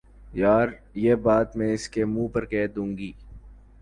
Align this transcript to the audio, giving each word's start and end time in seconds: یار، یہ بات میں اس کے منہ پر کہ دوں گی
یار، 0.33 0.67
یہ 0.95 1.15
بات 1.25 1.55
میں 1.57 1.71
اس 1.73 1.87
کے 1.89 2.05
منہ 2.05 2.27
پر 2.27 2.45
کہ 2.45 2.65
دوں 2.67 2.87
گی 2.97 3.11